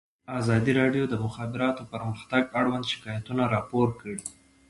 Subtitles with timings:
[0.39, 4.17] ازادي راډیو د د مخابراتو پرمختګ اړوند شکایتونه راپور کړي.